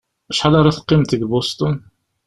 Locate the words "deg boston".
1.09-1.75